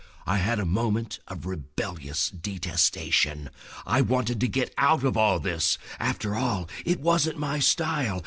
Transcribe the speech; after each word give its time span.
I 0.25 0.37
had 0.37 0.59
a 0.59 0.65
moment 0.65 1.19
of 1.27 1.45
rebellious 1.45 2.31
detestation. 2.31 3.51
I 3.85 4.01
wanted 4.01 4.39
to 4.39 4.47
get 4.47 4.73
out 4.75 5.03
of 5.03 5.15
all 5.15 5.39
this. 5.39 5.77
After 5.99 6.33
all, 6.33 6.67
it 6.85 6.99
wasn't 6.99 7.37
my 7.37 7.59
style. 7.59 8.19